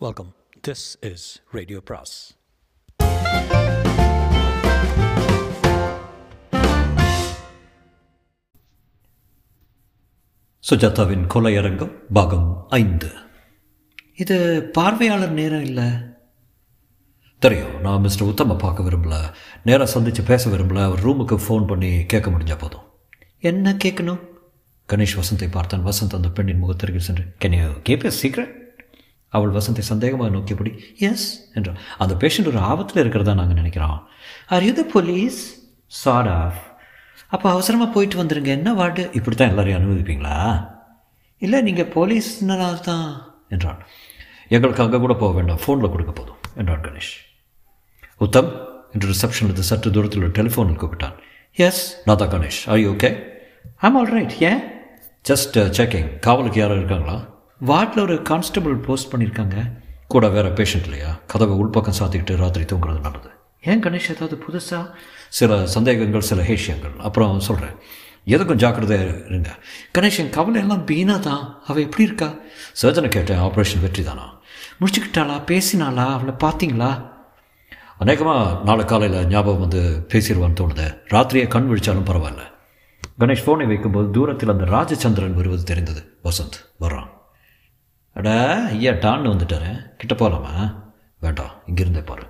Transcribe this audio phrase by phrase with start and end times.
[0.00, 0.32] Welcome.
[0.66, 1.16] This is
[1.52, 2.04] Radio Pras.
[10.70, 13.10] சுஜாதாவின் கொலையரங்கம் பாகம் ஐந்து.
[14.16, 15.84] இது பார்வையாளர் நேரம் இல்லை.
[17.38, 17.80] தெரியும்.
[17.80, 19.34] நான் மிஸ்டர் உத்தம பார்க்க விரும்பல.
[19.64, 20.82] நேராக சந்தித்து பேச விரும்பல.
[20.82, 22.82] அவர் ரூமுக்கு ஃபோன் பண்ணி கேட்க முடிஞ்சா போதும்.
[23.38, 24.20] என்ன கேட்கணும்?
[24.88, 25.86] கணேஷ் வசந்தை பார்த்தான்.
[25.86, 28.64] வசந்த் அந்த பெண்ணின் முகத்திற்கு சென்று can you keep a secret
[29.36, 30.72] அவள் வசந்தை சந்தேகமாக நோக்கியபடி
[31.08, 31.26] எஸ்
[31.56, 31.80] என்றாள்.
[32.02, 33.98] அந்த பேஷண்ட் ஒரு ஆபத்தில் இருக்கிறதா நாங்கள் நினைக்கிறோம்.
[34.54, 35.40] ஆர் யூ த போலீஸ்
[36.02, 36.62] சாட் ஆஃப்
[37.34, 39.04] அப்போ அவசரமாக போயிட்டு வந்துடுங்க என்ன வார்டு?
[39.18, 40.36] இப்படி தான் எல்லாரையும் அனுமதிப்பீங்களா?
[41.42, 43.08] இல்லை நீங்கள் போலீஸ்னால் தான்
[43.54, 43.80] என்றாள்.
[44.56, 45.60] எங்களுக்கு அங்கே கூட போக வேண்டாம்.
[45.62, 47.14] ஃபோனில் கொடுக்க போதும் என்றான் கணேஷ்.
[48.24, 48.50] உத்தம்
[48.94, 51.16] என்று ரிசப்ஷனில் சற்று தூரத்தில் ஒரு டெலிஃபோனில் கூப்பிட்டான்.
[51.66, 53.10] எஸ் நான் தான் Ganesh I okay
[53.86, 54.62] am all right ஏன்
[55.30, 57.16] ஜஸ்ட் செக்கிங் காவலுக்கு யாரும் இருக்காங்களா?
[57.58, 59.72] வார்டில் ஒரு கான்ஸ்டபிள் போஸ்ட் பண்ணியிருக்காங்க.
[60.06, 61.20] கூட வேறு பேஷண்ட் இல்லையா?
[61.26, 63.28] கதவை உள்பக்கம் சாத்திக்கிட்டு ராத்திரி தூங்குறது நல்லது.
[63.62, 64.90] ஏன் கணேஷ் ஏதாவது புதுசாக
[65.28, 66.96] சில சந்தேகங்கள் சில ஹேஷியங்கள்.
[66.96, 67.74] அப்புறம் சொல்கிறேன்
[68.26, 69.58] எதுக்கும் ஜாக்கிரதையாக இருங்க.
[69.98, 72.34] கணேஷ் என் கவலை எல்லாம் பீனா தான் அவள் எப்படி இருக்கா?
[72.72, 74.40] சர்ஜனை கேட்டேன் ஆப்ரேஷன் வெற்றி தானா
[74.80, 75.42] முடிச்சுக்கிட்டாளா?
[75.46, 76.06] பேசினாளா?
[76.06, 77.10] அவளை பார்த்தீங்களா?
[77.98, 80.98] அநேகமாக நாளை காலையில் ஞாபகம் வந்து பேசிடுவான்னு தோணுது.
[81.10, 82.40] ராத்திரியே கண் விழிச்சாலும் பரவாயில்ல.
[83.20, 86.18] கணேஷ் ஃபோனை வைக்கும்போது தூரத்தில் அந்த ராஜச்சந்திரன் வருவது தெரிந்தது.
[86.24, 87.14] வசந்த் வர்றான்.
[88.18, 89.96] அடா ஐயா டான்னு வந்துட்டாரு.
[89.96, 90.82] கிட்ட போகலாமா
[91.18, 92.22] வேண்டாம் இங்கிருந்தே பாரு.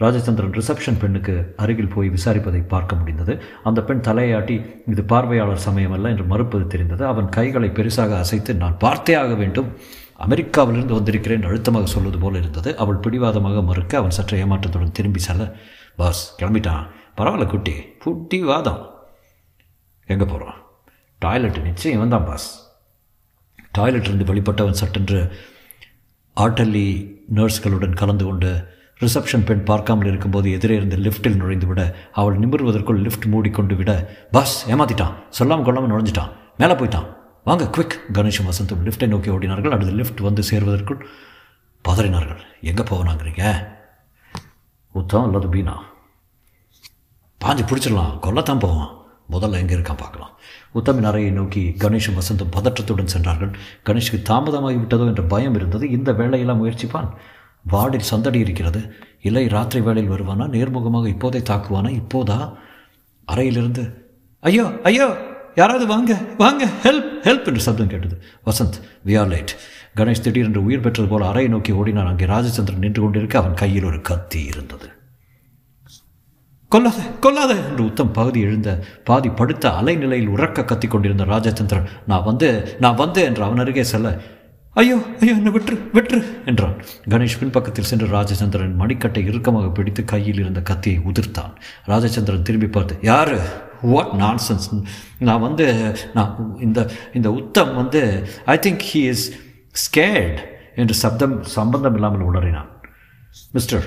[0.00, 3.42] ராஜச்சந்திரன் ரிசப்ஷன் பெண்ணுக்கு அருகில் போய் விசாரிப்பதை பார்க்க முடிந்தது.
[3.62, 7.06] அந்த பெண் தலையாட்டி இது பார்வையாளர் சமயம் என்று மறுப்பது தெரிந்தது.
[7.06, 9.76] அவன் கைகளை பெருசாக அசைத்து நான் பார்த்தே ஆக வேண்டும்.
[10.18, 12.76] அமெரிக்காவிலிருந்து வந்திருக்கிறேன் அழுத்தமாக சொல்வது போல இருந்தது.
[12.76, 15.56] அவள் பிடிவாதமாக மறுக்க அவன் சற்று ஏமாற்றத்துடன் திரும்பி செல்ல
[15.96, 16.86] பாஸ் கிளம்பிட்டான்.
[17.16, 17.72] பரவாயில்ல குட்டி.
[18.04, 18.88] புட்டி வாதம்.
[20.06, 20.54] எங்கே போகிறோம்
[21.18, 22.67] டாய்லெட் நிச்சயம் தான் பாஸ்.
[23.78, 25.20] டாய்லெட்டிலிருந்து வெளிப்பட்டவன் சட்டென்று
[26.36, 26.88] ஆட்டல்லி
[27.36, 28.50] நர்ஸ்களுடன் கலந்து கொண்டு
[29.02, 31.80] ரிசப்ஷன் பெண் பார்க்காமல் இருக்கும்போது எதிரே இருந்து லிஃப்ட்டில் நுழைந்து விட
[32.12, 33.92] அவள் நிமிர்வதற்குள் லிஃப்ட் மூடிக்கொண்டு விட
[34.30, 35.14] பாஸ் ஏமாத்திட்டான்.
[35.28, 36.32] சொல்லாமல் கொள்ளாமல் நுழைஞ்சிட்டான்.
[36.56, 37.06] மேலே போயிட்டான்.
[37.44, 39.74] வாங்க குவிக் கணேஷும் வசந்தும் லிஃப்ட்டை நோக்கி ஓடினார்கள்.
[39.76, 41.04] அடுத்து லிஃப்ட் வந்து சேர்வதற்குள்
[41.84, 42.40] பதறினார்கள்.
[42.60, 43.44] எங்கே போகணாங்கிறீங்க
[44.94, 45.76] உத்தம் அல்லது பீனா.
[47.40, 48.14] பாஞ்சு பிடிச்சிடலாம்.
[48.26, 48.92] கொல்லத்தான் போவான்.
[49.32, 50.32] முதல்ல எங்கே இருக்கான் பார்க்கலாம்.
[50.74, 53.52] உத்தமின் அறையை நோக்கி கணேஷும் வசந்தும் பதற்றத்துடன் சென்றார்கள்.
[53.84, 55.90] கணேஷுக்கு தாமதமாகி விட்டதோ என்ற பயம் இருந்தது.
[55.90, 57.10] இந்த வேலையெல்லாம் முயற்சிப்பான்.
[57.64, 58.94] வார்டில் சந்தடி இருக்கிறது.
[59.22, 60.44] இல்லை ராத்திரி வேளையில் வருவானா?
[60.56, 61.90] நேர்முகமாக இப்போதே தாக்குவானா?
[62.02, 62.56] இப்போதா?
[63.24, 64.06] அறையிலிருந்து
[64.40, 65.08] ஐயோ ஐயோ
[65.54, 68.22] யாராவது வாங்க வாங்க ஹெல்ப் ஹெல்ப் என்று சப்தம் கேட்டது.
[68.46, 69.52] Vasanth we are late
[69.96, 72.06] Ganesh திடீரென்று உயிர் பெற்றது போல அறையை நோக்கி ஓடினான்.
[72.06, 74.88] அங்கே ராஜச்சந்திரன் நின்று கொண்டிருக்க அவன் கையில் ஒரு கத்தி இருந்தது.
[76.72, 78.70] கொல்லாத கொல்லாத என்று உத்தம் பகுதி எழுந்த
[79.08, 82.48] பாதி படுத்த அலைநிலையில் உறக்க கத்தி கொண்டிருந்த ராஜச்சந்திரன் நான் வந்து
[82.84, 84.10] நான் வந்து என்று அவன் அருகே செல்ல
[84.76, 86.20] ஐயோ ஐயோ என்ன விட்டுரு விட்டுரு
[86.50, 86.74] என்றான்.
[87.12, 91.54] கணேஷ் பின்பக்கத்தில் சென்று ராஜச்சந்திரன் மணிக்கட்டை இறுக்கமாக பிடித்து கையில் இருந்த கத்தியை உதிர்த்தான்.
[91.92, 93.38] ராஜச்சந்திரன் திரும்பி பார்த்து யாரு?
[93.92, 94.68] வாட் நான்சென்ஸ்
[95.28, 95.66] நான் வந்து
[96.18, 96.32] நான்
[96.66, 96.86] இந்த
[97.18, 98.02] இந்த உத்தம் வந்து
[98.54, 99.26] I think he is
[99.86, 100.38] scared
[100.82, 102.72] என்று சப்தம் சம்பந்தம் இல்லாமல் உணரினான்
[103.58, 103.86] மிஸ்டர்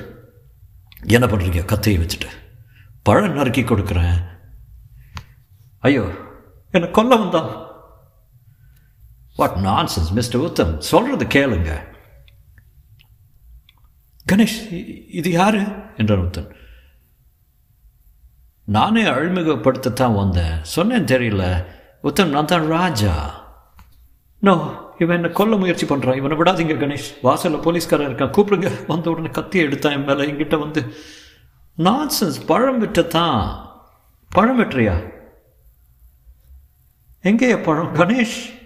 [1.18, 2.30] என்ன பண்ணுறீங்க கத்தையை வச்சுட்டு.
[3.04, 4.30] பழம் நறுக்கி கொடுக்குறேன்.
[5.80, 6.12] ஐயோ
[6.72, 7.70] என்னை கொல்ல வந்தான்
[9.36, 11.90] வாட் நான்சன்ஸ் மிஸ்டர் உத்தம் சொல்கிறது கேளுங்க.
[14.32, 15.66] கணேஷ் இது யாரு?
[15.98, 16.56] என்றான் உத்தன்
[18.66, 20.64] நானே அழிமுகப்படுத்தத்தான் வந்தேன்.
[20.64, 21.66] சொன்னேன் தெரியல.
[22.02, 23.44] உத்தம் நான் தான் ராஜா.
[24.40, 24.54] நோ
[25.00, 27.14] இவன் என்னை கொல்ல முயற்சி பண்ணுறான் இவனை விடாதீங்க கணேஷ்.
[27.22, 28.34] வாசலில் போலீஸ்காரன் இருக்கான்.
[28.38, 28.86] கூப்பிடுங்க.
[28.88, 29.94] வந்த உடனே கத்தியை எடுத்தான்.
[29.94, 30.94] என் மேலே என்கிட்ட வந்து
[31.84, 33.70] நான்சன்ஸ் பழம் விட்டத்தான்
[34.30, 35.10] பழம் வெட்டுறியா?
[37.24, 37.96] எங்கேயா பழம்?
[37.96, 38.60] கணேஷ்.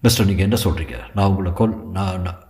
[0.00, 2.44] மிஸ்டர் நீங்கள் என்ன சொல்கிறீங்க நான் உங்களை கொல் நான்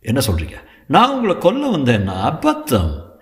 [0.00, 3.18] என்ன சொல்கிறீங்க நான் உங்களை கொல்ல வந்தேன்னா அபத்தம்.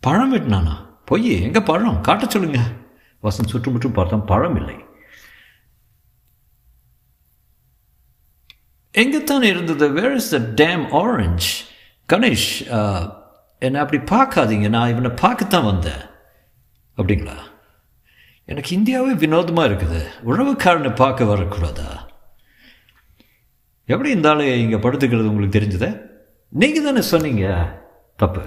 [0.00, 0.86] பழம் வெட்டினானா?
[1.04, 1.42] பொய்.
[1.42, 2.00] எங்கே பழம்?
[2.00, 2.72] காட்ட சொல்லுங்க.
[3.22, 4.84] வசந்த் சுற்றுமுற்றும் பார்த்தோம் பழம் இல்லை.
[8.92, 9.90] எங்கேத்தானே இருந்தது?
[9.90, 11.74] Where is the damn orange
[12.12, 12.50] Ganesh
[13.66, 14.68] என்னை அப்படி பார்க்காதீங்க.
[14.74, 16.02] நான் இவனை பார்க்கத்தான் வந்தேன்.
[16.98, 17.36] அப்படிங்களா?
[18.52, 20.00] எனக்கு இந்தியாவே வினோதமாக இருக்குது.
[20.30, 21.88] உழவுக்காரனை பார்க்க வரக்கூடாதா?
[23.92, 25.90] எப்படி இருந்தாலும் இங்கே படுத்துக்கிறது உங்களுக்கு தெரிஞ்சதே?
[26.52, 27.46] நீங்கள் தானே சொன்னீங்க.
[28.22, 28.42] தப்பு.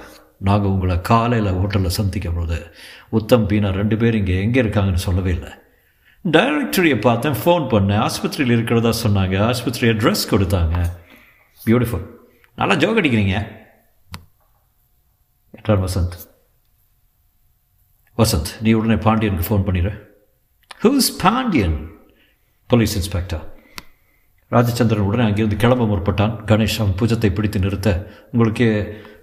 [0.47, 2.57] நாங்கள் உங்களை காலையில் ஹோட்டலில் சந்திக்கும் போது
[3.17, 5.51] உத்தம் பீனா ரெண்டு பேர் இங்கே எங்கே இருக்காங்கன்னு சொல்லவே இல்லை.
[6.35, 8.01] டைரக்டரியை பார்த்தேன் ஃபோன் பண்ணேன்.
[8.07, 9.35] ஆஸ்பத்திரியில் இருக்கிறதா சொன்னாங்க.
[9.49, 10.77] ஆஸ்பத்திரி அட்ரஸ் கொடுத்தாங்க.
[11.65, 12.07] பியூட்டிஃபுல்.
[12.59, 13.35] நல்லா ஜோக் அடிக்கிறீங்க.
[15.51, 16.15] என்றார் வசந்த்.
[18.17, 19.91] வசந்த் நீ உடனே பாண்டியனுக்கு ஃபோன் பண்ணிடு
[20.83, 21.77] who's Pandian
[22.67, 23.43] police inspector
[24.51, 26.35] Rajachandran உடனே அங்கிருந்து கிளம்ப முற்பட்டான்.
[26.51, 27.89] கணேஷ் அவன் பூஜத்தை பிடித்து நிறுத்த
[28.31, 28.67] உங்களுக்கு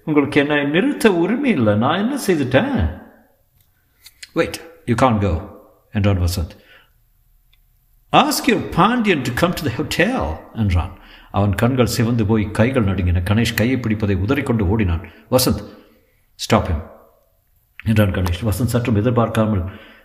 [0.04, 3.02] உங்களுக்கு என்ன நிறுத்த உரிமை இல்லை நான் என்ன செய்துட்டேன்?
[4.32, 5.32] வெயிட் யூ கான் கோ
[5.92, 6.54] என்றான் Vasanth.
[8.12, 10.94] Ask your Pandian to come to the hotel என்றான்.
[11.36, 13.22] அவன் கண்கள் சிவந்து போய் கைகள் நடுங்கின.
[13.30, 15.02] கணேஷ் கையை பிடிப்பதை உதறிக்கொண்டு ஓடினான்.
[15.30, 15.62] வசந்த்
[16.38, 16.84] ஸ்டாப் ஹிம்
[17.84, 18.42] என்றான் கணேஷ்.
[18.42, 19.64] வசந்த் சற்றும் எதிர்பார்க்காமல்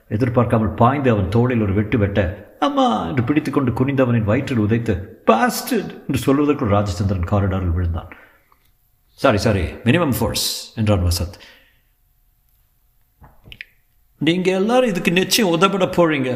[0.09, 2.19] எதிர்பார்க்காமல் பாய்ந்து அவன் தோளில் ஒரு வெட்டு வெட்ட
[2.59, 3.07] அம்மா!
[3.07, 4.93] என்று பிடித்துக்கொண்டு குனிந்தவனின் வயிற்றில் உதைத்து
[5.27, 8.09] பாஸ்டட் என்று சொல்வதற்குள் ராஜச்சந்திரன் காரிடாரில் விழுந்தான்.
[9.19, 10.45] சாரி சாரி மினிமம் ஃபோர்ஸ்
[10.75, 11.37] என்றான் வசந்த்.
[14.21, 16.31] நீங்கள் எல்லாரும் இதுக்கு நிச்சயம் உதவிட போறீங்க.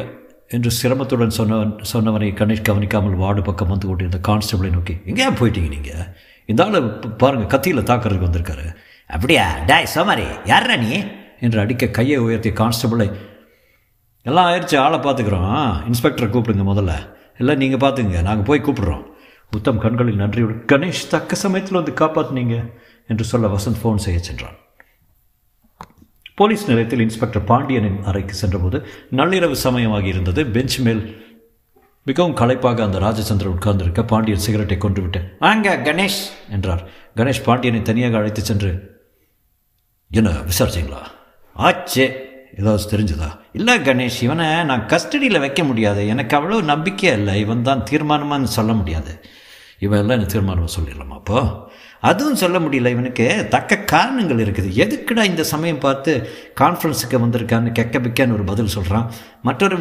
[0.48, 6.16] என்று சிரமத்துடன் சொன்னவன் சொன்னவனை கணேஷ் கவனிக்காமல் வார்டு பக்கம் வந்து கொண்டிருந்த கான்ஸ்டபிளை நோக்கி எங்கேயா போயிட்டீங்க நீங்கள்
[6.46, 8.76] இந்த ஆள் பாருங்கள் கத்தியில் தாக்குறதுக்கு வந்திருக்காரு.
[9.08, 9.58] அப்படியா?
[9.66, 11.04] டாய் சோமாரி யாரா நீ?
[11.40, 13.12] என்று அடிக்க கையை உயர்த்திய கான்ஸ்டபிளை
[14.22, 15.74] எல்லாம் ஆயிடுச்சு ஆளை பார்த்துக்குறோம்.
[15.90, 16.92] இன்ஸ்பெக்டரை கூப்பிடுங்க முதல்ல.
[17.38, 19.04] இல்லை நீங்கள் பார்த்துங்க நாங்கள் போய் கூப்பிடுறோம்.
[19.50, 22.72] உத்தம் கண்களில் நன்றியோடு கணேஷ் தக்க சமயத்தில் வந்து காப்பாற்றுனீங்க
[23.08, 24.56] என்று சொல்ல வசந்த் ஃபோன் செய்ய சென்றான்.
[26.36, 30.46] போலீஸ் நிலையத்தில் இன்ஸ்பெக்டர் பாண்டியனின் அறைக்கு சென்றபோது நள்ளிரவு சமயமாகி இருந்தது.
[30.46, 31.02] பெஞ்ச் மேல்
[32.04, 36.82] மிகவும் களைப்பாக அந்த ராஜச்சந்திரன் உட்கார்ந்திருக்க பாண்டியன் சிகரெட்டை கொண்டு விட்டு வாங்க கணேஷ் என்றார்.
[37.16, 38.70] கணேஷ் பாண்டியனை தனியாக அழைத்து சென்று
[40.10, 41.02] என்ன விசாரிச்சிங்களா?
[41.58, 42.06] ஆச்சே
[42.58, 43.30] ஏதாவது தெரிஞ்சதா?
[43.52, 46.06] இல்லை கணேஷ் இவனை நான் கஸ்டடியில் வைக்க முடியாது.
[46.06, 47.40] எனக்கு அவ்வளோ நம்பிக்கை இல்லை.
[47.40, 49.24] இவன் தான் தீர்மானமான்னு சொல்ல முடியாது.
[49.78, 51.70] இவன் எல்லாம் என்ன தீர்மானமாக சொல்லிடலாமா அப்போ?
[52.10, 53.26] அதுவும் சொல்ல முடியல இவனுக்கு.
[53.54, 54.68] தக்க காரணங்கள் இருக்குது.
[54.84, 56.12] எதுக்குடா இந்த சமயம் பார்த்து
[56.60, 59.06] கான்ஃபரன்ஸுக்கு வந்திருக்கான்னு கெக்க பிக்கன்னு ஒரு பதில் சொல்கிறான்
[59.48, 59.76] மற்றொரு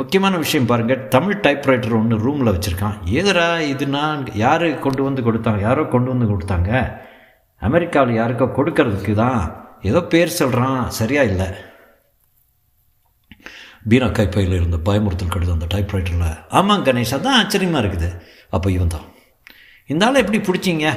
[0.00, 2.98] முக்கியமான விஷயம் பாருங்கள் தமிழ் டைப்ரைட்டர் ஒன்று ரூமில் வச்சுருக்கான்.
[3.18, 4.04] ஏதுடா இதுனா
[4.44, 5.62] யார் கொண்டு வந்து கொடுத்தாங்க?
[5.68, 6.70] யாரோ கொண்டு வந்து கொடுத்தாங்க?
[7.68, 9.40] அமெரிக்காவில் யாருக்கோ கொடுக்கறதுக்கு தான்
[9.90, 11.48] ஏதோ பேர் சொல்கிறான் சரியா இல்லை.
[13.90, 18.08] பீனா கைப்பையில் இருந்த பயமுறுத்தல் கடிதம் அந்த டைப்ரைட்டரில் ஆமாம் கணேஷ் அதான் ஆச்சரியமாக இருக்குது.
[18.56, 19.06] அப்போ இவன் தான்.
[19.92, 20.88] இந்த ஆளை எப்படி பிடிச்சிங்க?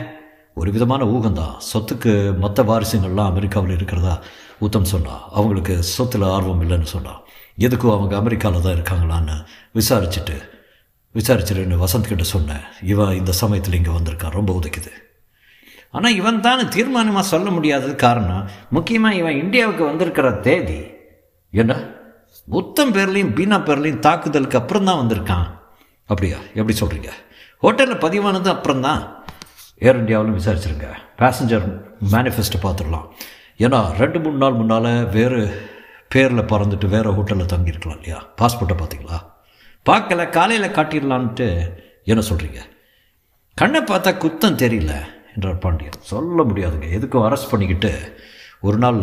[0.53, 1.55] ஒரு விதமான ஊகம்தான்.
[1.73, 4.21] சொத்துக்கு மற்ற வாரிசுங்கள்லாம் அமெரிக்காவில் இருக்கிறதா?
[4.59, 7.21] உத்தம் சொன்னான் அவங்களுக்கு சொத்தில் ஆர்வம் இல்லைன்னு சொன்னான்
[7.57, 9.35] எதுக்கும் அவங்க அமெரிக்காவில் தான் இருக்காங்களான்னு
[9.73, 10.49] விசாரிச்சுட்டு
[11.15, 14.91] விசாரிச்சிருன்னு வசந்த் கிட்ட சொன்னேன் இவன் இந்த சமயத்தில் இங்கே வந்திருக்கான் ரொம்ப உதைக்குது.
[15.91, 20.79] ஆனால் இவன் தான் தீர்மானமாக சொல்ல முடியாதது காரணம் முக்கியமாக இவன் இந்தியாவுக்கு வந்திருக்கிற தேதி.
[21.49, 21.73] என்ன?
[22.47, 25.47] உத்தம் பேர்லையும் பீனா பேர்லையும் தாக்குதலுக்கு அப்புறம் தான் வந்திருக்கான்.
[26.05, 26.37] அப்படியா?
[26.53, 27.11] எப்படி சொல்கிறீங்க
[27.63, 29.20] ஹோட்டலில் பதிவானது அப்புறம் தான்
[29.87, 30.87] ஏர் இண்டியாவிலும் விசாரிச்சிருங்க.
[31.21, 31.65] பேசஞ்சர்
[32.13, 33.07] மேனிஃபெஸ்ட்டை பார்த்துடலாம்.
[33.65, 35.39] ஏன்னா ரெண்டு மூணு நாள் முன்னால் வேறு
[36.13, 38.19] பேரில் பறந்துட்டு வேறு ஹோட்டலில் தங்கியிருக்கலாம் இல்லையா?
[38.41, 39.17] பாஸ்போர்ட்டை பார்த்தீங்களா?
[39.89, 41.47] பார்க்கல காலையில் காட்டிடலான்ட்டு
[42.11, 42.61] என்ன சொல்கிறீங்க
[43.57, 44.93] கண்ணை பார்த்தா குத்தம் தெரியல
[45.35, 45.99] என்றார் பாண்டியன்.
[46.11, 46.87] சொல்ல முடியாதுங்க.
[46.97, 47.91] எதுக்கும் அரெஸ்ட் பண்ணிக்கிட்டு
[48.61, 49.01] ஒரு நாள்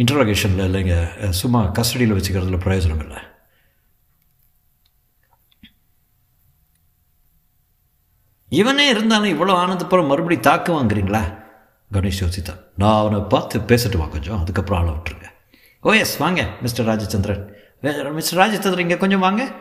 [0.00, 0.96] இன்டராகேஷனில் இல்லைங்க
[1.40, 3.20] சும்மா கஸ்டடியில் வச்சுக்கிறதுல பிரயோஜனம் இல்லை.
[8.50, 11.38] இவனே இருந்தாலும் இவ்வளோ ஆனதுக்கப்புறம் மறுபடியும் தாக்க வாங்குறீங்களா
[11.92, 12.64] கணேஷ் யோசித்தான்.
[12.76, 14.40] நான் அவனை பார்த்து பேசட்டுமா கொஞ்சம்?
[14.40, 15.24] அதுக்கப்புறம் ஆளை விட்டுருங்க.
[15.24, 15.28] Oh
[15.80, 17.52] ஓ எஸ் வாங்க மிஸ்டர் ராஜச்சந்திரன்.
[17.82, 19.54] வே- மிஸ்டர் ராஜச்சந்திரன் இங்கே கொஞ்சம் வாங்க.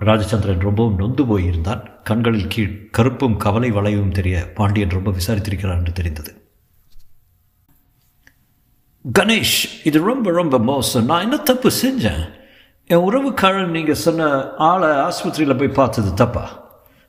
[0.00, 2.02] ராஜச்சந்திரன் ரொம்பவும் நொந்து போயிருந்தான்.
[2.02, 6.48] கண்களில் கீழ் கருப்பும் கவலை வளைவும் தெரிய பாண்டியன் ரொம்ப விசாரித்திருக்கிறான் என்று தெரிந்தது.
[9.18, 11.04] கணேஷ் இது ரொம்ப ரொம்ப மோசம்.
[11.04, 12.42] நான் என்ன தப்பு செஞ்சேன்?
[12.90, 14.24] என் உறவுக்காரன் நீங்கள் சொன்ன
[14.56, 16.44] ஆளை ஆஸ்பத்திரியில் போய் பார்த்தது தப்பா?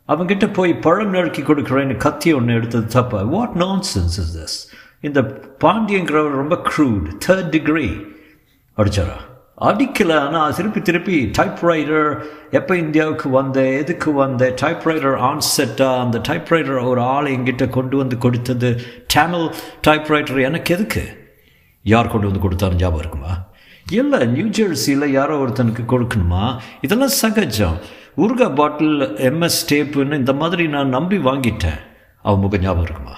[0.09, 3.21] அவங்கிட்ட போய் பழம் நறுக்கி கொடுக்குறேன்னு கத்தி ஒன்று எடுத்தது தப்பா?
[3.21, 4.55] வாட் நான் சென்ஸ் இஸ் திஸ்
[4.99, 5.21] இந்த
[5.63, 7.89] பாண்டியங்கிறவர் ரொம்ப க்ரூட் தேர்ட் டிகிரி
[8.77, 9.17] அடிச்சாரா?
[9.61, 12.07] அடிக்கல ஆனால் திருப்பி திருப்பி டைப்ரைட்டர்
[12.51, 18.17] எப்போ இந்தியாவுக்கு வந்தேன் எதுக்கு வந்தேன் டைப்ரைட்டர் ஆன் செட்டாக அந்த டைப்ரைட்டர் ஒரு ஆள் எங்கிட்ட கொண்டு வந்து
[18.17, 18.71] கொடுத்தது
[19.15, 19.49] டேமில்
[19.87, 21.03] டைப்ரைட்டர் எனக்கு எதுக்கு?
[21.85, 23.33] யார் கொண்டு வந்து கொடுத்தாலும் ஞாபகம் இருக்குமா?
[23.85, 26.43] இல்லை நியூ ஜெர்சியில் யாரோ ஒருத்தனுக்கு கொடுக்கணுமா
[26.81, 27.77] இதெல்லாம் சகஜம்
[28.17, 31.79] ஊர்கா பாட்டில் எம்எஸ் டேப்புன்னு இந்த மாதிரி நான் நம்பி வாங்கிட்டேன்
[32.25, 33.15] அவன் முகம் ஞாபகம் இருக்குமா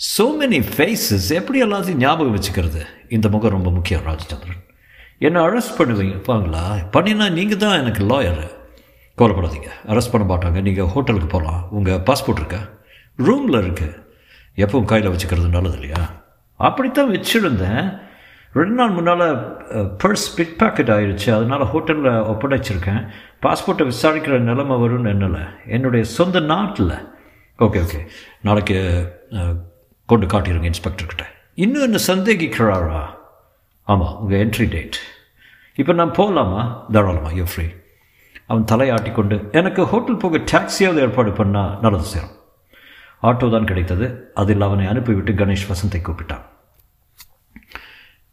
[0.00, 4.60] ஸோ மெனி ஃபேஸஸ் எப்படி எல்லாத்தையும் ஞாபகம் வச்சுக்கிறது இந்த முகம் ரொம்ப முக்கியம் ராஜச்சந்திரன்
[5.20, 8.46] என்னை அரெஸ்ட் பண்ணுவீங்க பாங்களா பண்ணினா நீங்கள் தான் எனக்கு லாயரு
[9.18, 12.60] கோலப்படாதீங்க அரெஸ்ட் பண்ண மாட்டாங்க நீங்கள் ஹோட்டலுக்கு போகலாம் உங்கள் பாஸ்போர்ட் இருக்கா
[13.18, 13.96] ரூமில் இருக்குது
[14.58, 16.02] எப்பவும் கையில் வச்சுக்கிறது நல்லது இல்லையா
[16.60, 17.84] அப்படித்தான் வச்சுருந்தேன்
[18.58, 19.24] ரெண்டு நாள் முன்னால்
[20.02, 23.02] பர்ஸ் பிக் பாக்கெட் ஆகிடுச்சு அதனால் ஹோட்டலில் ஒப்படைச்சிருக்கேன்.
[23.44, 25.42] பாஸ்போர்ட்டை விசாரிக்கிற நிலைமை வரும்னு எண்ணலை.
[25.76, 26.96] என்னுடைய சொந்த நாட்டில்.
[27.58, 28.00] ஓகே ஓகே
[28.48, 28.78] நாளைக்கு
[30.12, 31.26] கொண்டு காட்டிடுங்க இன்ஸ்பெக்டர்கிட்ட
[31.64, 33.02] இன்னும் என்ன சந்தேகிக்கிறாரா?
[33.92, 34.98] ஆமாம் உங்கள் என்ட்ரி டேட்
[35.80, 36.62] இப்போ நான் போகலாமா
[36.94, 37.66] தாராளமா யூ ஃப்ரீ
[38.50, 42.36] அவன் தலையாட்டி கொண்டு எனக்கு ஹோட்டல் போக டாக்ஸியாவது ஏற்பாடு பண்ணால் நல்லது சேரும்
[43.28, 44.06] ஆட்டோ தான் கிடைத்தது.
[44.40, 46.44] அதில் அவனை அனுப்பிவிட்டு கணேஷ் வசந்தை கூப்பிட்டான்.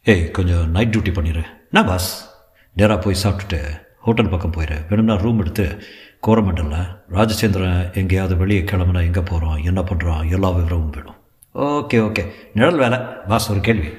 [0.07, 2.33] ஏய் கொஞ்சம் நைட் டியூட்டி பண்ணிடு நான் பாஸ்
[2.73, 5.83] நேராக போய் சாப்பிட்டுட்டு ஹோட்டல் பக்கம் போயிடு வேணும்னா ரூம் எடுத்து
[6.27, 11.15] கோரமண்டலில் ராஜச்சந்திரன் எங்கேயாவது வெளியே கிளம்புனா எங்கே போகிறோம் என்ன பண்ணுறோம் எல்லா விவரமும் வேணும்.
[11.55, 12.31] Okay okay.
[12.53, 12.99] நிழல் வேலை.
[13.27, 13.89] பாஸ் ஒரு கேள்வி.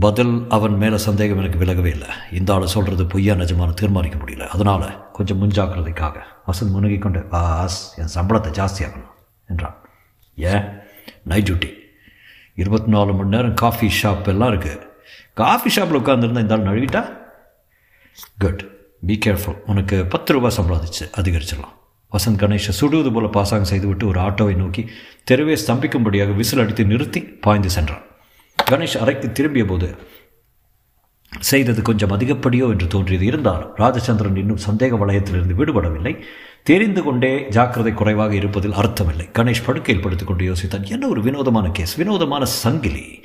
[0.00, 2.08] பதில் அவன் மேலே சந்தேகம் எனக்கு விலகவே இல்லை.
[2.32, 4.46] இந்த ஆள் சொல்கிறது பொய்யா நிஜமான தீர்மானிக்க முடியல.
[4.46, 6.14] அதனால் கொஞ்சம் முன்ஜாக்கிரதைக்காக
[6.46, 9.10] வசந்த் முணுகிக்கொண்டு பாஸ் என் சம்பளத்தை ஜாஸ்தியாகணும்
[9.48, 9.88] என்றான்.
[10.34, 10.64] ஏன்?
[11.24, 11.80] நைட் டியூட்டி
[12.54, 14.88] இருபத்தி நாலு மணி நேரம் காஃபி ஷாப் எல்லாம் இருக்குது
[15.34, 17.02] காஃபி ஷாப்பில் உட்காந்துருந்தா இந்த ஆள் நழுவிட்டா?
[18.38, 18.62] குட்
[19.06, 20.84] பி கேர்ஃபுல் உனக்கு பத்து ரூபாய் சம்பளம்
[21.20, 21.74] அதிகரிச்சிடலாம்.
[22.12, 24.90] வசந்த் கணேஷை சுடுவது போல பாசாங்கம் செய்துவிட்டு ஒரு ஆட்டோவை நோக்கி
[25.24, 28.02] தெருவே ஸ்தம்பிக்கும்படியாக விசில் அடித்து நிறுத்தி பாய்ந்து சென்றான்.
[28.70, 29.96] கணேஷ் அறைக்கு திரும்பிய போது
[31.38, 33.24] செய்தது கொஞ்சம் அதிகப்படியோ என்று தோன்றியது.
[33.24, 36.22] இருந்தாலும் ராஜச்சந்திரன் இன்னும் சந்தேக வளையத்திலிருந்து விடுபடவில்லை.
[36.62, 39.26] தெரிந்து கொண்டே ஜாக்கிரதை குறைவாக இருப்பதில் அர்த்தமில்லை.
[39.38, 43.24] கணேஷ் படுக்கையில் படுத்துக்கொண்டு யோசித்தான் என்ன ஒரு வினோதமான கேஸ் வினோதமான சங்கிலி.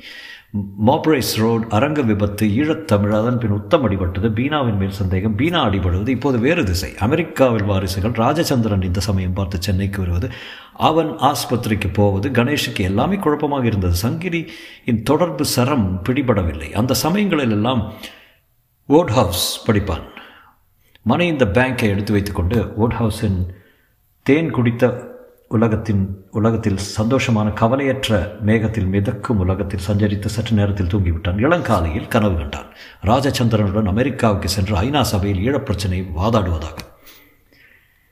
[0.86, 6.38] மாப்ரேஸ் ரோட் அரங்க விபத்து ஈழத்தமிழ் அதன் பின் உத்தம் அடிபட்டது பீனாவின் மேல் சந்தேகம் பீனா அடிபடுவது இப்போது
[6.38, 6.90] வேறு திசை.
[6.98, 10.30] அமெரிக்காவில் வாரிசுகள் ராஜச்சந்திரன் இந்த சமயம் பார்த்து சென்னைக்கு வருவது
[10.72, 14.08] அவன் ஆஸ்பத்திரிக்கு போவது கணேஷுக்கு எல்லாமே குழப்பமாக இருந்தது.
[14.08, 16.72] சங்கிரியின் தொடர்பு சரம் பிடிபடவில்லை.
[16.72, 17.92] அந்த சமயங்களில் எல்லாம்
[18.88, 20.06] ஓட் ஹவுஸ் படிப்பான்.
[21.10, 23.38] மனை இந்த பேங்கை எடுத்து வைத்துக்கொண்டு ஓட்ஹவுஸின்
[24.26, 24.84] தேன் குடித்த
[25.56, 26.02] உலகத்தின்
[26.38, 28.16] உலகத்தில் சந்தோஷமான கவலையற்ற
[28.48, 31.38] மேகத்தில் மிதக்கும் உலகத்தில் சஞ்சரித்து சற்று நேரத்தில் தூங்கிவிட்டான்.
[31.46, 32.68] இளங்காலையில் கனவு கண்டான்.
[33.10, 36.76] ராஜச்சந்திரனுடன் அமெரிக்காவுக்கு சென்று ஐநா சபையில் ஈழப்பிரச்சனை வாதாடுவதாக.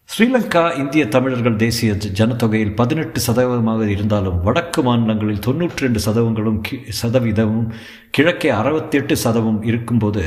[0.08, 6.60] ஸ்ரீலங்கா இந்திய தமிழர்கள் தேசிய ஜனத்தொகையில் பதினெட்டு சதவீதமாக இருந்தாலும் வடக்கு மாநிலங்களில் தொண்ணூற்றி ரெண்டு சதவீதங்களும்
[7.00, 7.68] சதவீதமும்
[8.10, 10.24] கிழக்கே அறுபத்தி எட்டு சதவம் இருக்கும்போது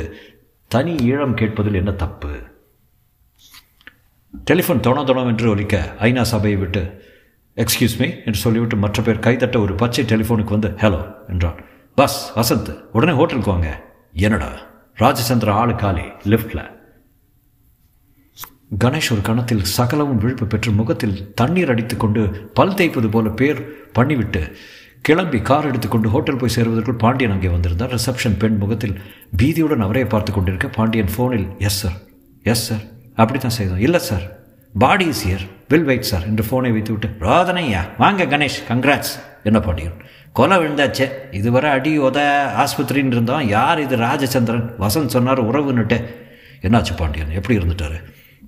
[0.71, 2.33] தனி ஈழம் கேட்பதில் என்ன தப்பு?
[4.33, 6.81] டெலிஃபோன் தொண தொணம் என்று ஒலிக்க ஐநா சபையை விட்டு
[7.57, 11.57] எக்ஸ்கியூஸ் மீ என்று சொல்லிவிட்டு மற்ற பேர் கைதட்ட ஒரு பச்சை டெலிஃபோனுக்கு வந்து ஹலோ என்றான்.
[11.98, 13.69] பஸ் வசந்த் உடனே ஹோட்டலுக்கு வாங்க.
[14.25, 14.50] என்னடா?
[15.00, 16.63] ராஜசந்திரா ஆளு காலி லிஃப்டில்
[18.83, 22.21] கணேஷ் ஒரு கணத்தில் சகலமும் விழுப்பு பெற்று முகத்தில் தண்ணீர் அடித்துக்கொண்டு
[22.53, 23.59] பல் தேய்ப்பது போல பேர்
[24.00, 24.41] பண்ணிவிட்டு
[25.01, 27.93] கிளம்பி கார் எடுத்துக்கொண்டு ஹோட்டல் போய் சேருவதற்குள் பாண்டியன் அங்கே வந்திருந்தார்.
[27.95, 28.95] ரிசப்ஷன் பெண் முகத்தில்
[29.38, 31.98] பீதியுடன் அவரே பார்த்து கொண்டிருக்க பாண்டியன் ஃபோனில் எஸ் சார்
[32.43, 32.86] எஸ் சார்
[33.21, 33.81] அப்படி தான் செய்தோம்.
[33.88, 34.25] இல்லை sir
[34.83, 38.59] body is here will wait sir என்று ஃபோனை வைத்து விட்டு ரோதனையா வாங்க கணேஷ்.
[38.69, 39.13] கங்க்ராட்ஸ்
[39.47, 39.97] என்ன பாண்டியன்
[40.38, 41.05] கொலை விழுந்தாச்சே.
[41.39, 42.19] இதுவரை அடி உத
[42.63, 43.43] ஆஸ்பத்திரின்னு இருந்தோம்.
[43.55, 44.65] யார் இது ராஜச்சந்திரன்?
[44.83, 45.97] வசந்த் சொன்னார் உறவுன்னுட்டு
[46.67, 47.33] என்னாச்சு பாண்டியன்?
[47.39, 47.97] எப்படி இருந்துட்டாரு?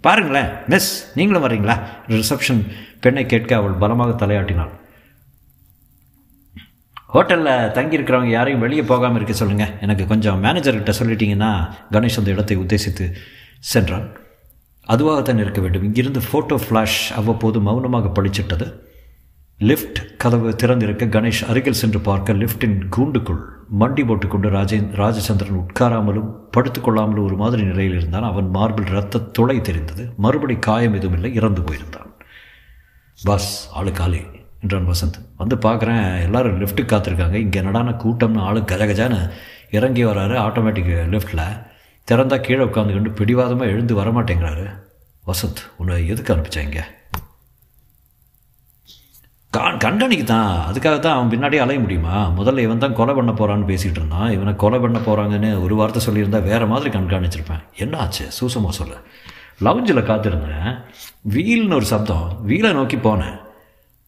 [0.06, 1.76] பாருங்களேன் மிஸ் நீங்களும் வரீங்களா?
[2.14, 2.62] ரிசப்ஷன்
[3.04, 4.72] பெண்ணை கேட்க அவள் பலமாக தலையாட்டினாள்.
[7.14, 11.52] ஹோட்டலில் தங்கியிருக்கிறவங்க யாரையும் வெளியே போகாமல் இருக்க சொல்லுங்கள் எனக்கு கொஞ்சம் மேனேஜர்கிட்ட சொல்லிட்டீங்கன்னா
[11.96, 13.08] கணேஷ் அந்த இடத்தை உத்தேசித்து
[13.74, 14.08] சென்றான்.
[14.92, 15.84] அதுவாகத்தான் இருக்க வேண்டும்.
[15.84, 18.68] இங்கிருந்து ஃபோட்டோ ஃப்ளாஷ் அவ்வப்போது மௌனமாக படிச்சிட்டது
[19.60, 23.42] லிஃப்ட் கதவு திறந்திருக்க கணேஷ் அருகில் சென்று பார்க்க லிஃப்டின் கூண்டுக்குள்
[23.80, 28.24] மண்டி போட்டுக்கொண்டு ராஜே ராஜச்சந்திரன் உட்காராமலும் படுத்துக்கொள்ளாமலும் ஒரு மாதிரி நிலையில் இருந்தான்.
[28.24, 30.14] அவன் மார்பில் ரத்த துளை தெரிந்தது.
[30.18, 31.36] மறுபடி காயம் எதுவும் இல்லை.
[31.36, 32.10] இறந்து போயிருந்தான்.
[33.24, 34.22] பஸ் ஆளு காலி
[34.62, 35.20] என்றான் வசந்த்.
[35.38, 36.22] வந்து பார்க்குறேன்.
[36.22, 37.34] எல்லாரும் லிஃப்ட்டுக்கு காத்திருக்காங்க.
[37.34, 39.30] இங்கே என்னடான கூட்டம்னு ஆளு கஜகஜான்னு
[39.72, 40.36] இறங்கி வராரு.
[40.48, 41.46] ஆட்டோமேட்டிக் லிஃப்ட்டில்
[42.12, 44.66] திறந்தா கீழே உட்காந்துக்கிட்டு பிடிவாதமாக எழுந்து வரமாட்டேங்கிறாரு.
[45.28, 46.80] வசந்த் உன்னை எதுக்கு அனுப்பிச்சாங்க?
[49.50, 50.72] கான் கண்டனிக்கு தான்.
[50.72, 52.30] அதுக்காக தான் அவன் பின்னாடி அலைய முடியுமா?
[52.30, 54.32] முதல்ல இவன் தான் கொலை பண்ண போகிறான்னு பேசிகிட்டு இருந்தான்.
[54.32, 57.64] இவனை கொலை பண்ண போகிறாங்கன்னு ஒரு வார்த்தை சொல்லியிருந்தா வேறு மாதிரி கண்காணிச்சிருப்பேன்.
[57.76, 58.26] என்ன ஆச்சு?
[58.26, 58.94] சூசமாக சொல்ல.
[59.62, 60.82] லவுஞ்சில் காத்திருந்தேன்.
[61.30, 62.40] வீல்னு ஒரு சப்தம்.
[62.44, 63.40] வீலை நோக்கி போனேன்.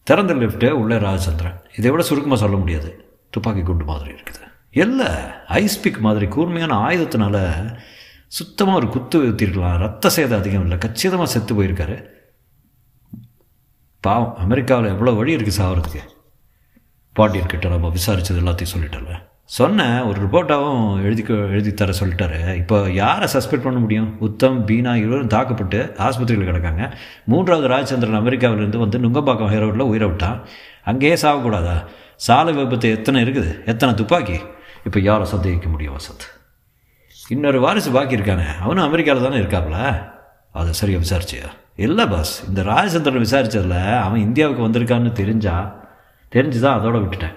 [0.02, 3.20] திறந்த லிஃப்ட்டு உள்ளே ராஜச்சந்திரன் இதை விட சுருக்கமாக சொல்ல முடியாது.
[3.30, 4.42] துப்பாக்கி குண்டு மாதிரி இருக்குது.
[4.70, 5.06] இல்லை
[5.48, 7.36] ஐஸ்பிக் மாதிரி கூர்மையான ஆயுதத்தினால
[8.38, 10.78] சுத்தமாக ஒரு குத்து ஊற்றிருக்கலாம் ரத்த சேதம் அதிகம் இல்லை.
[10.84, 11.96] கச்சிதமாக செத்து போயிருக்காரு.
[14.04, 16.02] பாவம் அமெரிக்காவில் எவ்வளோ வழி இருக்குது சாகிறதுக்கு
[17.18, 19.14] பாண்டியர்கிட்ட நம்ம விசாரித்தது எல்லாத்தையும் சொல்லிட்டல
[19.56, 21.22] சொன்னேன் ஒரு ரிப்போர்ட்டாகவும் எழுதி
[21.54, 22.38] எழுதித்தர தர சொல்லிட்டாரு.
[22.60, 24.10] இப்போ யாரை சஸ்பெக்ட் பண்ண முடியும்?
[24.26, 26.84] உத்தம் பீனா இருவரும் தாக்கப்பட்டு ஆஸ்பத்திரியில் கிடக்காங்க.
[27.32, 30.40] மூன்றாவது ராஜச்சந்திரன் அமெரிக்காவிலேருந்து வந்து நுங்கம்பாக்கம் ஹைரோட்டில் உயிரை விட்டான்.
[30.92, 31.76] அங்கேயே சாகக்கூடாதா?
[32.28, 33.52] சாலை விபத்து எத்தனை இருக்குது?
[33.72, 34.38] எத்தனை துப்பாக்கி?
[34.88, 36.26] இப்போ யாரை சந்தேகிக்க முடியும் வசத்து
[37.28, 38.58] இன்னொரு வாரிசு பாக்கி இருக்கானே.
[38.60, 39.78] அவனும் அமெரிக்காவில் தானே இருக்காப்ல?
[40.52, 41.46] அதை சரியாக விசாரிச்சியா?
[41.76, 45.82] இல்லை பாஸ் இந்த ராஜசந்திரன் விசாரித்ததில் அவன் இந்தியாவுக்கு வந்திருக்கான்னு தெரிஞ்சா
[46.32, 47.36] தெரிஞ்சு தான் அதோட விட்டுட்டேன்.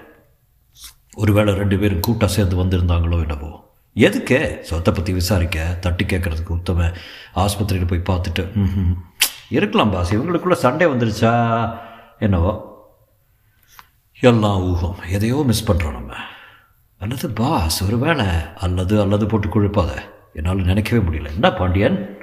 [1.14, 3.66] ஒருவேளை ரெண்டு பேரும் கூட்டாக சேர்ந்து வந்திருந்தாங்களோ என்னவோ.
[3.92, 4.58] எதுக்கு?
[4.62, 6.92] சொத்தை பற்றி விசாரிக்க தட்டி கேட்குறதுக்கு உத்தம.
[7.34, 8.94] ஆஸ்பத்திரியில் போய் பார்த்துட்டு ம்
[9.48, 11.32] இருக்கலாம் பாஸ் இவங்களுக்குள்ளே சண்டே வந்துருச்சா?
[12.18, 12.66] என்னவோ?
[14.20, 14.96] எல்லாம் ஊகம்.
[15.08, 16.14] எதையோ மிஸ் பண்ணுறோம் நம்ம.
[16.98, 17.98] அல்லது பாஸ் ஒரு
[18.56, 19.90] அல்லது அல்லது போட்டு குழுப்பாத
[20.32, 21.28] என்னால் நினைக்கவே முடியல.
[21.34, 22.16] என்ன பாண்டியன்.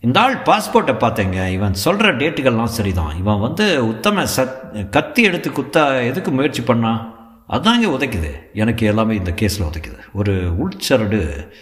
[0.00, 1.48] இந்த ஆள் பாஸ்போர்ட்டை பார்த்தேங்க.
[1.48, 3.16] இவன் சொல்கிற டேட்டுகள்லாம் சரிதான்.
[3.16, 7.14] இவன் வந்து உத்தம சத் கத்தி எடுத்து குத்தா எதுக்கு முயற்சி பண்ணான்
[7.48, 8.30] அதாங்க உதைக்குது.
[8.54, 9.98] எனக்கு எல்லாமே இந்த கேஸில் உதைக்குது.
[10.12, 11.52] ஒரு உள்சரடு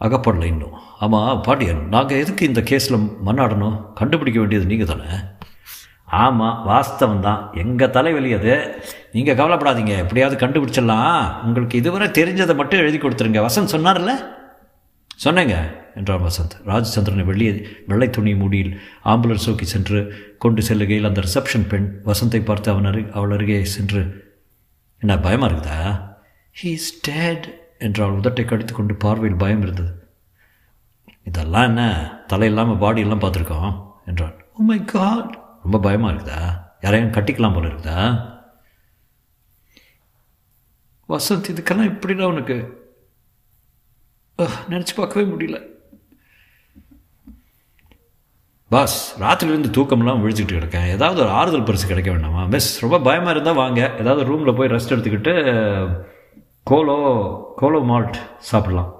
[0.00, 0.72] அகப்படலை இன்னும்.
[1.00, 3.92] ஆமாம் பாண்டியன் நாங்கள் எதுக்கு இந்த கேஸில் மண்ணாடணும்?
[3.92, 5.10] கண்டுபிடிக்க வேண்டியது நீங்கள் தானே
[6.06, 8.82] ஆமாம் வாஸ்தவம் தான் எங்கள் தலைவலி அது.
[9.12, 9.96] நீங்கள் கவலைப்படாதீங்க.
[9.96, 11.42] எப்படியாவது கண்டுபிடிச்சிடலாம்.
[11.42, 13.46] உங்களுக்கு இதுவரை தெரிஞ்சதை மட்டும் எழுதி கொடுத்துருங்க.
[13.46, 14.10] வசந்த் சொன்னார்ல?
[15.24, 16.66] சொன்னேங்க என்றார் வசந்த்.
[16.66, 22.70] ராஜச்சந்திரனை வெள்ளிய வெள்ளை துணி மூடியில் ஆம்புலன்ஸ் நோக்கி சென்று கொண்டு செல்லுகையில் அந்த ரிசப்ஷன் பெண் வசந்தை பார்த்து
[22.70, 24.24] அவன் அரு அவள் அருகே சென்று
[24.98, 26.00] என்ன பயமாக இருக்குதா?
[26.62, 30.08] ஹீ இஸ் டேட் என்றால் உதட்டை கடித்து கொண்டு பார்வையில் பயம் இருந்தது.
[31.24, 32.12] இதெல்லாம் என்ன?
[32.26, 34.34] தலை இல்லாமல் பார்த்துருக்கோம் என்றான்.
[34.54, 36.42] ஓ மை காட் ரொம்ப பயமாக இருக்குதா?
[36.80, 38.00] யாரையும் கட்டிக்கலாம் போல இருக்குதா?
[41.08, 42.56] வசந்த் இதுக்கெல்லாம் இப்படிலாம் உனக்கு?
[44.70, 45.58] நினச்சி பார்க்கவே முடியல.
[48.68, 50.88] பாஸ் ராத்திரிலேருந்து தூக்கம்லாம் விழிச்சிட்டு கிடக்கேன்.
[50.88, 52.44] ஏதாவது ஒரு ஆறுதல் பரிசு கிடைக்க வேண்டாமா?
[52.44, 53.94] மிஸ் ரொம்ப பயமாக இருந்தால் வாங்க.
[53.98, 55.34] ஏதாவது ரூமில் போய் ரெஸ்ட் எடுத்துக்கிட்டு
[56.70, 56.98] கோலோ
[57.60, 58.94] கோலோ மால்ட் சாப்பிடலாம்.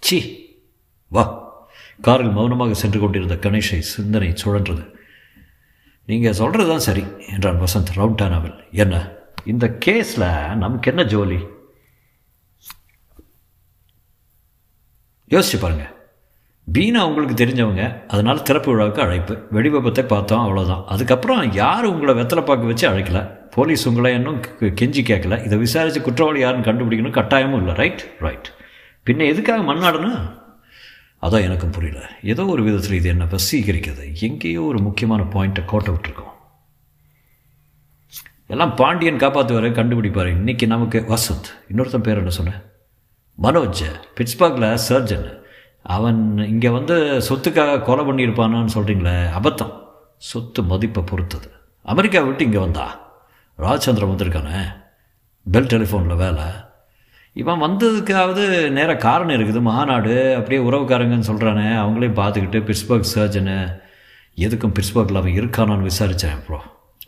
[0.00, 0.18] சி
[1.08, 1.24] வா.
[2.02, 4.94] காரில் மௌனமாக சென்று கொண்டிருந்த கணேஷை சிந்தனை சுழன்றது.
[6.06, 8.96] நீங்கள் சொல்கிறது தான் சரி என்றான் வசந்த் ரவுண்டானாவில் என்ன?
[9.44, 11.38] இந்த கேஸில் நமக்கு என்ன ஜோலி?
[15.30, 15.92] யோசிச்சு பாருங்கள்
[16.74, 19.34] பீனா உங்களுக்கு தெரிஞ்சவங்க அதனால் திறப்பு விழாவுக்கு அழைப்பு.
[19.52, 23.20] வெடிவிபத்தை பார்த்தோம் அவ்வளோதான் அதுக்கப்புறம் யார் உங்களை வெத்தலை பார்க்க வச்சு அழைக்கல?
[23.50, 25.44] போலீஸ் உங்களை இன்னும் கெஞ்சி கேட்கல.
[25.44, 27.74] இதை விசாரித்து குற்றவாளி யாருன்னு கண்டுபிடிக்கணும் கட்டாயமும் இல்லை.
[27.74, 28.02] ரைட்?
[28.18, 28.52] ரைட்.
[29.06, 30.45] பின்ன எதுக்காக மண்ணாடணும்?
[31.22, 32.10] அதான் எனக்கும் புரியல.
[32.22, 34.14] ஏதோ ஒரு விதத்தில் இது என்ன வசீகரிக்கிறது.
[34.20, 36.34] எங்கேயோ ஒரு முக்கியமான பாயிண்ட்டை கோட்டை விட்டுருக்கோம்.
[38.46, 40.34] எல்லாம் பாண்டியன் காப்பாற்றுவார் கண்டுபிடிப்பார்.
[40.36, 42.62] இன்றைக்கி நமக்கு வசந்த் இன்னொருத்தன் பேர் என்ன சொன்னேன்
[43.42, 43.82] மனோஜ்
[44.14, 45.44] பிட்ஸ்பர்கில் சர்ஜன்
[45.82, 46.94] அவன் இங்கே வந்து
[47.28, 49.84] சொத்துக்காக கொலை பண்ணியிருப்பானான்னு சொல்கிறீங்களே அபத்தம்.
[50.16, 51.50] சொத்து மதிப்பை பொறுத்தது.
[51.82, 53.14] அமெரிக்கா விட்டு இங்கே வந்தா?
[53.58, 54.60] ராஜச்சந்திரன் வந்திருக்கானே?
[55.50, 56.65] பெல் டெலிஃபோனில் வேலை.
[57.40, 58.44] இவன் வந்ததுக்காவது
[58.76, 59.60] நேராக காரணம் இருக்குது.
[59.60, 63.56] மாநாடு அப்படியே உறவுக்காரங்கன்னு சொல்கிறானே அவங்களையும் பார்த்துக்கிட்டு பிட்ஸ்பர்க் சர்ஜனு
[64.44, 66.60] எதுக்கும் பிட்ஸ்பர்க்கில் அவன் இருக்கானான்னு விசாரித்தேன் ப்ரோ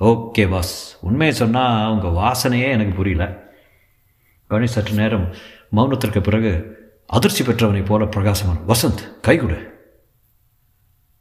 [0.09, 0.74] ஓகே பாஸ்
[1.09, 3.24] உண்மையை சொன்னால் அவங்க வாசனையே எனக்கு புரியல.
[4.50, 5.26] கணேஷ் சற்று நேரம்
[5.76, 6.53] மௌனத்திற்கு பிறகு
[7.16, 9.59] அதிர்ச்சி பெற்றவனை போல பிரகாசமான வசந்த் கை கொடு.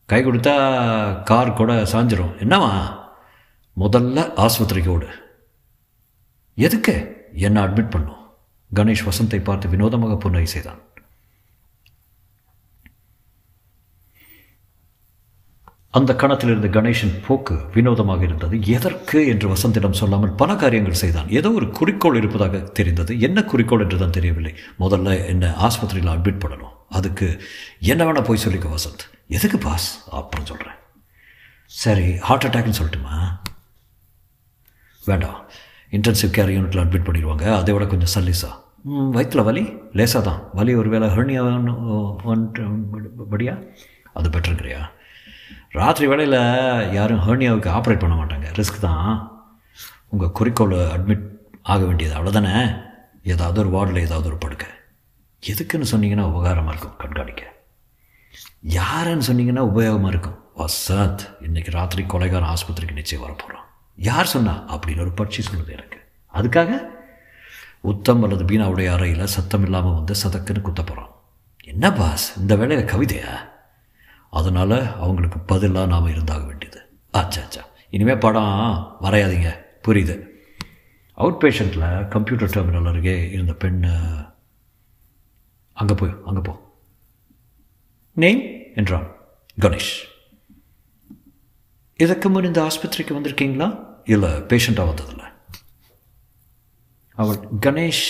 [0.10, 0.56] கை கொடுத்தா
[1.24, 2.36] கார் கூட சாஞ்சிரும்.
[2.44, 2.72] என்னவா
[3.78, 5.10] முதல்ல ஆஸ்பத்திரிக்கு ஓடு.
[6.68, 6.96] எதுக்கு?
[7.46, 8.17] என்ன அட்மிட் பண்ணும்
[8.76, 10.82] கணேஷ் வசந்தை பார்த்து வினோதமாக புன்னகை செய்தான்.
[15.92, 18.62] அந்த கணத்தில் இருந்த கணேஷன் போக்கு வினோதமாக இருந்தது.
[18.62, 21.30] எதற்கு என்று வசந்திடம் சொல்லாமல் பல காரியங்கள் செய்தான்.
[21.30, 23.20] ஏதோ ஒரு குறிக்கோள் இருப்பதாக தெரிந்தது.
[23.20, 24.54] என்ன குறிக்கோள் என்று தான் தெரியவில்லை.
[24.80, 26.76] முதல்ல என்ன ஆஸ்பத்திரியில் அட்மிட் பண்ணணும்.
[26.90, 27.42] அதுக்கு
[27.80, 29.06] என்ன வேணா போய் சொல்லிக்க வசந்த்.
[29.28, 30.10] எதுக்கு பாஸ்?
[30.10, 30.78] அப்புறம் சொல்கிறேன்
[31.66, 33.40] சரி ஹார்ட் அட்டாக்னு சொல்லட்டுமா?
[35.06, 35.50] வேண்டாம்.
[35.96, 38.52] இன்டென்சிவ் கேர் யூனிட்டில் அட்மிட் பண்ணிடுவாங்க அதை விட கொஞ்சம் சல்லிஸா
[39.16, 39.64] வயிற்றில் வலி
[40.00, 40.40] லேசாக தான்.
[40.58, 41.42] வலி ஒரு வேளை ஹெர்னியா
[43.34, 43.56] படியா
[44.18, 44.82] அது பெட்டருங்கிறியா
[45.80, 46.40] ராத்திரி வேளையில்
[46.98, 48.48] யாரும் ஹெர்னியாவுக்கு ஆப்ரேட் பண்ண மாட்டாங்க.
[48.60, 49.10] ரிஸ்க் தான்.
[50.14, 51.26] உங்கள் குறிக்கோள் அட்மிட்
[51.74, 52.54] ஆக வேண்டியது அவ்வளோதானே
[53.34, 54.70] ஏதாவது ஒரு வார்டில் ஏதாவது ஒரு படுக்கை.
[55.44, 57.44] எதுக்குன்னு சொன்னீங்கன்னா உபகாரமாக இருக்கும் கண்காணிக்க.
[58.80, 60.40] யாருன்னு சொன்னீங்கன்னா உபயோகமாக இருக்கும்.
[60.62, 63.67] வசத் இன்றைக்கி ராத்திரி கொலைகாரன் ஆஸ்பத்திரிக்கு நிச்சயம் வரப்போகிறோம்
[63.98, 64.76] யார் சொன்னா?
[64.76, 66.00] அப்படின்னு ஒரு பட்சி சொல்லுது எனக்கு.
[66.34, 66.88] அதுக்காக
[67.82, 71.16] உத்தம் அல்லது பீனாவுடைய அறையில் சத்தம் இல்லாமல் வந்து சதக்குன்னு குத்த போகிறான்
[71.64, 72.40] என்ன பாஸ்?
[72.40, 73.50] இந்த வேலையில் கவிதையா?
[74.30, 76.82] அதனால் அவங்களுக்கு பதிலாக நாம் இருந்தாக வேண்டியது.
[77.12, 79.58] ஆச்சா ஆச்சா இனிமேல் படம் வரையாதீங்க.
[79.88, 80.26] புரியுது.
[81.14, 83.86] அவுட் பேஷண்ட்டில் கம்ப்யூட்டர் டெர்மினல் அருகே இருந்த பெண்
[85.74, 86.76] அங்கே போய் அங்கே போ.
[88.14, 88.42] நேம்
[88.76, 89.08] என்றான்
[89.62, 89.98] கணேஷ்.
[91.96, 93.87] இதற்கு முன் இந்த ஆஸ்பத்திரிக்கு வந்திருக்கீங்களா?
[94.08, 95.26] இல்லை பேஷண்ட்டாக வந்ததில்ல
[97.12, 98.08] அவள் கணேஷ்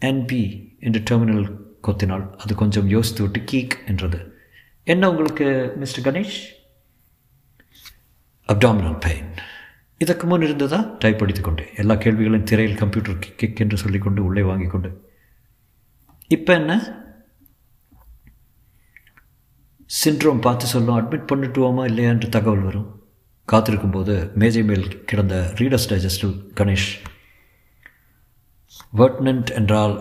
[0.00, 0.42] என்பி
[0.80, 4.38] என்று டெர்மினல் கொத்தினாள் அது கொஞ்சம் யோசித்து விட்டு கீக் என்றது.
[4.84, 6.36] என்ன உங்களுக்கு மிஸ்டர் கணேஷ்?
[8.48, 9.30] அப்டாமினல் பெயின்
[9.98, 10.96] இதற்கு முன் இருந்ததா?
[10.98, 15.12] டைப் படித்துக்கொண்டு எல்லா கேள்விகளையும் திரையில் கம்ப்யூட்டர் கிக் என்று சொல்லிக்கொண்டு உள்ளே வாங்கி கொண்டு.
[16.28, 17.00] இப்போ என்ன?
[20.04, 23.03] சின்ட்ரோம் பார்த்து சொல்லும் அட்மிட் பண்ணிட்டுவோமா இல்லையா என்று தகவல் வரும்.
[23.48, 26.88] காத்திருக்கும் போது மேஜை மேல் கிடந்த ரீடர்ஸ் டைஜஸ்டில் கணேஷ்
[28.98, 29.94] வேர்ட்னன்ட் என்றால்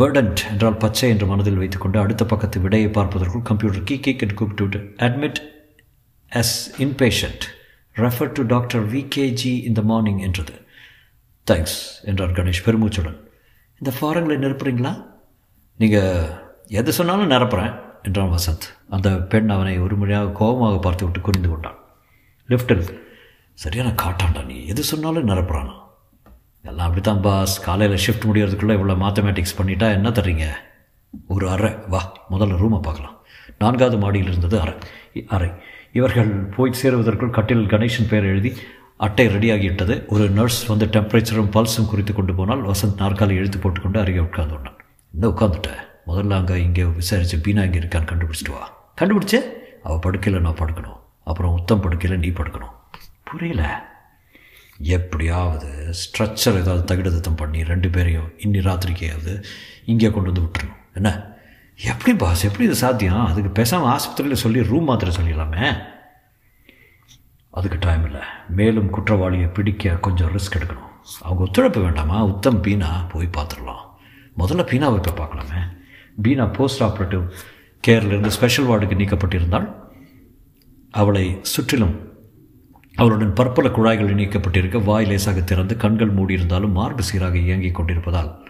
[0.00, 4.80] வேர்டன்ட் என்றால் பச்சை என்று மனதில் வைத்துக்கொண்டு அடுத்த பக்கத்து விடையை பார்ப்பதற்குள் கம்ப்யூட்டர் கீ கீக் என்று கூப்பிட்டு
[5.06, 5.40] admit
[6.40, 7.46] as inpatient
[7.96, 10.54] refer to doctor VKG இந்த மார்னிங் என்றது.
[11.46, 11.78] தேங்க்ஸ்
[12.10, 13.18] என்றார் கணேஷ் பெருமூச்சுடன்.
[13.80, 14.92] இந்த ஃபாரங்களை நிரப்புறீங்களா?
[15.78, 16.28] நீங்கள்
[16.80, 18.66] எது சொன்னாலும் நிரப்புறேன் என்றான் வசந்த்.
[18.88, 21.78] அந்த பெண் அவனை ஒரு முறையாக கோபமாக பார்த்து விட்டு குறிந்து கொண்டான்.
[22.50, 22.84] லிஃப்டில்
[23.54, 25.74] சரியான காட்டாண்டா நீ எது சொன்னாலும் நிரப்புறானா?
[26.62, 30.46] எல்லாம் அப்படி தான் பாஸ் காலையில் ஷிஃப்ட் முடியறதுக்குள்ளே இவ்வளோ மேத்தமேட்டிக்ஸ் பண்ணிட்டா என்ன தர்றீங்க?
[31.28, 31.70] ஒரு அறை.
[31.88, 33.16] வா முதல்ல ரூமை பார்க்கலாம்.
[33.58, 34.74] நான்காவது மாடியில் இருந்தது அறை.
[35.26, 35.50] அறை.
[35.92, 38.52] இவர்கள் போய் சேருவதற்குள் கட்டில் கணேசன் பெயர் எழுதி
[38.96, 40.06] அட்டை ரெடியாகிவிட்டது.
[40.06, 44.78] ஒரு நர்ஸ் வந்து டெம்பரேச்சரும் பல்ஸும் குறித்து கொண்டு போனால் வசந்த் நாற்காலி எழுத்து போட்டுக்கொண்டு அருகே உட்கார்ந்து கொண்டான்
[45.14, 48.64] இன்னும் உட்காந்துட்டேன் முதல்ல அங்கே இங்கே விசாரித்து பீனா இங்கே இருக்கான்னு கண்டுபிடிச்சிட்டு வா.
[49.00, 49.42] கண்டுபிடிச்சே?
[49.82, 50.99] அவள் படுக்கையில் நான் படுக்கணும்.
[51.30, 52.76] அப்புறம் உத்தம் படுக்கையில் நீ படுக்கணும்.
[53.24, 53.64] புரியல?
[54.82, 59.42] எப்படியாவது ஸ்ட்ரக்சர் ஏதாவது தகுடதத்தம் பண்ணி ரெண்டு பேரையும் இன்னி ராத்திரிக்கையாவது
[59.84, 61.10] இங்கே கொண்டு வந்து விட்டுருணும் என்ன?
[61.84, 63.26] எப்படி பாஸ் எப்படி இது சாத்தியம்?
[63.26, 65.82] அதுக்கு பேசாமல் ஆஸ்பத்திரியில் சொல்லி ரூம் மாத்திரை சொல்லிடலாமே?
[67.50, 68.20] அதுக்கு டைம் இல்லை.
[68.48, 70.92] மேலும் குற்றவாளியை பிடிக்க கொஞ்சம் ரிஸ்க் எடுக்கணும்.
[71.22, 72.24] அவங்க ஒத்துழைப்பு வேண்டாமா?
[72.24, 73.84] உத்தம் பீனா போய் பார்த்துடலாம்.
[74.38, 75.60] முதல்ல பீனாவை போய் பார்க்கலாமே.
[76.22, 77.30] பீனா போஸ்ட் ஆப்ரேட்டிவ்
[77.88, 79.88] கேர்லேருந்து ஸ்பெஷல் வார்டுக்கு நீக்கப்பட்டிருந்தால்
[80.90, 82.08] அவளை சுற்றிலும்
[82.94, 88.48] அவளுடன் பற்பல குழாய்கள் இணைக்கப்பட்டிருக்க வாய் லேசாக திறந்து கண்கள் மூடியிருந்தாலும் மார்பு சீராக இயங்கிக் கொண்டிருப்பதால்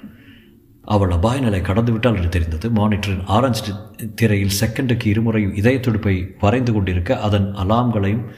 [0.83, 2.71] அவள் அபாய நிலை கடந்துவிட்டால் என்று தெரிந்தது.
[2.71, 3.75] மானிட்டரின் ஆரஞ்சு
[4.15, 8.29] திரையில் செகண்டுக்கு இருமுறை இதய துடுப்பை வரைந்து கொண்டிருக்க அதன் அலாம்களையும்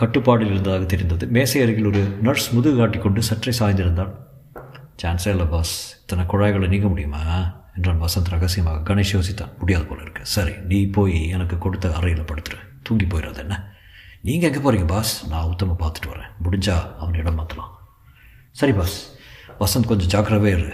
[0.00, 1.26] கட்டுப்பாடில் இருந்ததாக தெரிந்தது.
[1.26, 4.14] மேசை அருகில் ஒரு நர்ஸ் முதுகு காட்டிக்கொண்டு சற்றே சாய்ந்திருந்தாள்.
[5.02, 7.20] சான்ஸே இல்லை பாஸ் இத்தனை குழாய்களை நீங்க முடியுமா?
[7.76, 8.94] என்றான் வசந்த் ரகசியமாக.
[8.94, 9.58] கணேஷ் யோசித்தான்.
[9.58, 10.20] முடியாது போல இருக்கு.
[10.24, 12.67] சரி நீ போய் எனக்கு கொடுத்த அறையில் படுத்துரு.
[12.88, 13.56] தூங்கி போயிடாது என்ன?
[14.22, 16.30] நீங்கள் எங்கே போகிறீங்க பாஸ் நான் உத்தம பார்த்துட்டு வரேன்.
[16.44, 17.72] முடிஞ்சா அவன் இடம் மாற்றலாம்
[18.50, 18.96] சரி பாஸ்
[19.60, 20.72] வசந்த் கொஞ்சம் ஜாக்கிரவே இரு.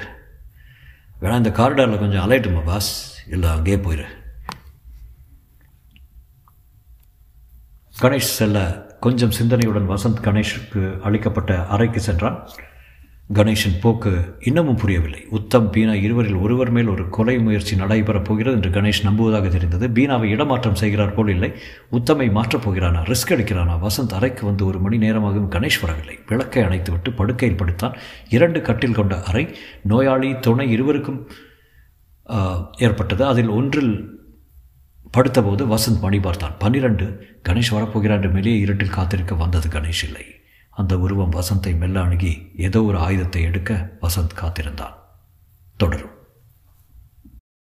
[1.20, 2.90] வேணா இந்த காரிடாரில் கொஞ்சம் அலையட்டுமா பாஸ்
[3.28, 4.06] இல்லை அங்கேயே போயிரு.
[8.00, 8.58] கணேஷ் செல்ல
[9.00, 12.48] கொஞ்சம் சிந்தனையுடன் வசந்த் கணேஷுக்கு அளிக்கப்பட்ட அறைக்கு சென்றான்.
[13.32, 15.26] கணேஷின் போக்கு இன்னமும் புரியவில்லை.
[15.28, 19.88] உத்தம் பீனா இருவரில் ஒருவர் மேல் ஒரு கொலை முயற்சி நடைபெறப் போகிறது என்று கணேஷ் நம்புவதாக தெரிந்தது.
[19.88, 21.52] பீனாவை இடமாற்றம் செய்கிறார் போல் இல்லை.
[21.90, 23.00] உத்தமை மாற்றப் போகிறானா?
[23.02, 23.86] ரிஸ்க் எடுக்கிறானா?
[23.86, 26.18] வசந்த் அறைக்கு வந்து ஒரு மணி நேரமாகவும் கணேஷ் வரவில்லை.
[26.26, 27.96] விளக்கை அணைத்துவிட்டு படுக்கையில் படுத்தான்.
[28.28, 31.28] இரண்டு கட்டில் கொண்ட அறை நோயாளி துணை இருவருக்கும்
[32.78, 33.24] ஏற்பட்டது.
[33.26, 34.08] அதில் ஒன்றில்
[35.16, 36.54] படுத்தபோது வசந்த் மணி பார்த்தான்.
[36.58, 40.24] பன்னிரண்டு கணேஷ் வரப்போகிறான் என்று மெலிய இருட்டில் காத்திருக்க வந்தது கணேஷ் இல்லை.
[40.74, 44.94] அந்த உருவம் வசந்தை மெல்ல அணுகி ஏதோ ஒரு ஆயுதத்தை எடுக்க வசந்த் காத்திருந்தான்.
[45.76, 46.13] தொடரும்.